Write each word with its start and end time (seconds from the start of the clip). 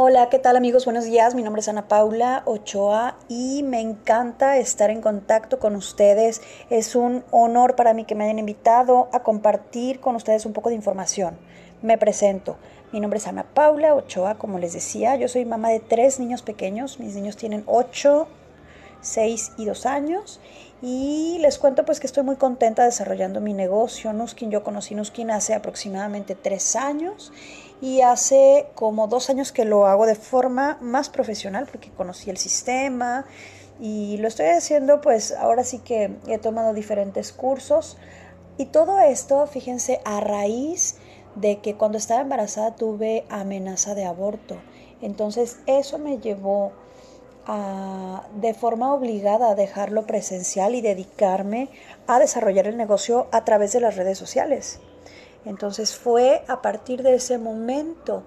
Hola, 0.00 0.28
¿qué 0.28 0.38
tal 0.38 0.56
amigos? 0.56 0.84
Buenos 0.84 1.06
días. 1.06 1.34
Mi 1.34 1.42
nombre 1.42 1.58
es 1.58 1.66
Ana 1.66 1.88
Paula 1.88 2.44
Ochoa 2.46 3.16
y 3.28 3.64
me 3.64 3.80
encanta 3.80 4.56
estar 4.56 4.90
en 4.90 5.00
contacto 5.00 5.58
con 5.58 5.74
ustedes. 5.74 6.40
Es 6.70 6.94
un 6.94 7.24
honor 7.32 7.74
para 7.74 7.94
mí 7.94 8.04
que 8.04 8.14
me 8.14 8.22
hayan 8.22 8.38
invitado 8.38 9.08
a 9.12 9.24
compartir 9.24 9.98
con 9.98 10.14
ustedes 10.14 10.46
un 10.46 10.52
poco 10.52 10.68
de 10.68 10.76
información. 10.76 11.36
Me 11.82 11.98
presento. 11.98 12.58
Mi 12.92 13.00
nombre 13.00 13.18
es 13.18 13.26
Ana 13.26 13.42
Paula 13.42 13.92
Ochoa, 13.96 14.36
como 14.36 14.60
les 14.60 14.72
decía. 14.72 15.16
Yo 15.16 15.26
soy 15.26 15.44
mamá 15.44 15.70
de 15.70 15.80
tres 15.80 16.20
niños 16.20 16.42
pequeños. 16.42 17.00
Mis 17.00 17.16
niños 17.16 17.36
tienen 17.36 17.64
8, 17.66 18.28
6 19.00 19.52
y 19.56 19.64
2 19.64 19.84
años. 19.84 20.40
Y 20.80 21.38
les 21.40 21.58
cuento 21.58 21.84
pues 21.84 21.98
que 21.98 22.06
estoy 22.06 22.22
muy 22.22 22.36
contenta 22.36 22.84
desarrollando 22.84 23.40
mi 23.40 23.52
negocio. 23.52 24.12
Nuskin, 24.12 24.50
yo 24.50 24.62
conocí 24.62 24.94
Nuskin 24.94 25.30
hace 25.30 25.54
aproximadamente 25.54 26.36
3 26.36 26.76
años 26.76 27.32
y 27.80 28.02
hace 28.02 28.68
como 28.74 29.08
dos 29.08 29.28
años 29.28 29.50
que 29.50 29.64
lo 29.64 29.86
hago 29.86 30.06
de 30.06 30.14
forma 30.14 30.78
más 30.80 31.08
profesional 31.08 31.66
porque 31.70 31.90
conocí 31.90 32.30
el 32.30 32.36
sistema 32.36 33.26
y 33.80 34.18
lo 34.18 34.28
estoy 34.28 34.46
haciendo 34.46 35.00
pues 35.00 35.32
ahora 35.32 35.64
sí 35.64 35.78
que 35.80 36.16
he 36.26 36.38
tomado 36.38 36.74
diferentes 36.74 37.32
cursos 37.32 37.96
y 38.56 38.66
todo 38.66 38.98
esto, 38.98 39.46
fíjense, 39.46 40.00
a 40.04 40.20
raíz 40.20 40.96
de 41.36 41.58
que 41.60 41.76
cuando 41.76 41.98
estaba 41.98 42.20
embarazada 42.20 42.74
tuve 42.74 43.24
amenaza 43.30 43.94
de 43.94 44.04
aborto. 44.04 44.56
Entonces 45.00 45.58
eso 45.66 45.98
me 45.98 46.18
llevó 46.18 46.72
de 47.48 48.54
forma 48.54 48.92
obligada 48.92 49.50
a 49.50 49.54
dejarlo 49.54 50.06
presencial 50.06 50.74
y 50.74 50.82
dedicarme 50.82 51.70
a 52.06 52.18
desarrollar 52.18 52.66
el 52.66 52.76
negocio 52.76 53.26
a 53.32 53.44
través 53.44 53.72
de 53.72 53.80
las 53.80 53.96
redes 53.96 54.18
sociales. 54.18 54.80
Entonces 55.44 55.96
fue 55.96 56.42
a 56.46 56.60
partir 56.60 57.02
de 57.02 57.14
ese 57.14 57.38
momento 57.38 58.24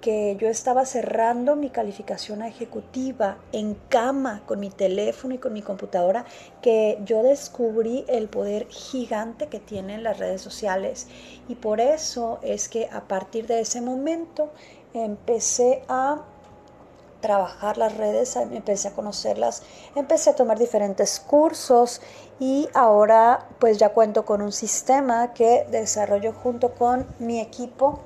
que 0.00 0.36
yo 0.40 0.48
estaba 0.48 0.84
cerrando 0.84 1.54
mi 1.54 1.70
calificación 1.70 2.42
ejecutiva 2.42 3.38
en 3.52 3.74
cama 3.88 4.42
con 4.46 4.58
mi 4.58 4.68
teléfono 4.68 5.34
y 5.34 5.38
con 5.38 5.52
mi 5.52 5.62
computadora, 5.62 6.24
que 6.60 6.98
yo 7.04 7.22
descubrí 7.22 8.04
el 8.08 8.28
poder 8.28 8.66
gigante 8.68 9.46
que 9.46 9.60
tienen 9.60 10.02
las 10.02 10.18
redes 10.18 10.40
sociales. 10.40 11.06
Y 11.48 11.54
por 11.54 11.80
eso 11.80 12.40
es 12.42 12.68
que 12.68 12.88
a 12.90 13.02
partir 13.02 13.46
de 13.46 13.60
ese 13.60 13.80
momento 13.80 14.50
empecé 14.92 15.82
a 15.88 16.24
trabajar 17.22 17.78
las 17.78 17.96
redes, 17.96 18.36
empecé 18.36 18.88
a 18.88 18.90
conocerlas, 18.90 19.62
empecé 19.94 20.28
a 20.28 20.36
tomar 20.36 20.58
diferentes 20.58 21.18
cursos 21.20 22.02
y 22.38 22.68
ahora 22.74 23.46
pues 23.58 23.78
ya 23.78 23.94
cuento 23.94 24.26
con 24.26 24.42
un 24.42 24.52
sistema 24.52 25.32
que 25.32 25.66
desarrollo 25.70 26.34
junto 26.34 26.74
con 26.74 27.06
mi 27.18 27.40
equipo 27.40 28.00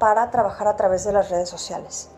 para 0.00 0.32
trabajar 0.32 0.66
a 0.66 0.74
través 0.74 1.04
de 1.04 1.12
las 1.12 1.30
redes 1.30 1.48
sociales. 1.48 2.10